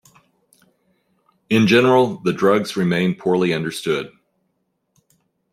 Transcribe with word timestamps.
In 1.51 1.67
general, 1.67 2.17
the 2.23 2.33
drugs 2.33 2.75
remain 2.75 3.13
poorly 3.13 3.53
understood. 3.53 4.11